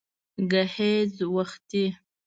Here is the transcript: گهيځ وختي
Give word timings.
گهيځ 0.51 1.13
وختي 1.35 1.85